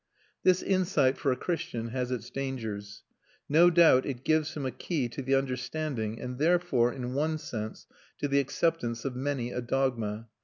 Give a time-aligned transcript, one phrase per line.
[0.41, 3.03] This insight, for a Christian, has its dangers.
[3.47, 7.85] No doubt it gives him a key to the understanding and therefore, in one sense,
[8.17, 10.27] to the acceptance of many a dogma.